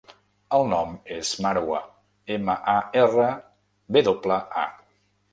El 0.59 0.63
nom 0.69 0.93
és 1.15 1.33
Marwa: 1.45 1.81
ema, 2.35 2.55
a, 2.73 2.77
erra, 3.01 3.27
ve 3.97 4.03
doble, 4.09 4.39
a. 4.63 4.65